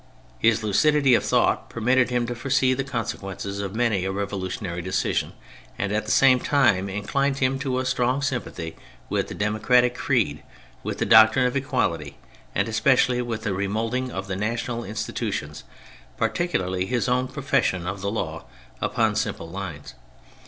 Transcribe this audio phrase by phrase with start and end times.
[0.39, 4.83] His lucidity of thought permitted him to foresee the consequences of many a revolu tionary
[4.83, 5.33] decision,
[5.77, 8.75] and at the same time in clined him to a strong sympathy
[9.09, 10.41] with the democratic creed,
[10.81, 12.17] with the doctrine of equality,
[12.55, 15.65] and especially with the remoulding of the national institutions—
[16.17, 18.45] particularly his own profession of the law—
[18.81, 19.93] upon simple lines.